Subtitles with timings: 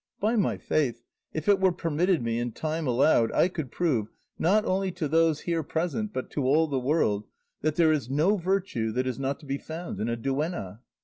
[0.19, 4.65] By my faith, if it were permitted me and time allowed, I could prove, not
[4.65, 7.27] only to those here present, but to all the world,
[7.61, 10.79] that there is no virtue that is not to be found in a duenna."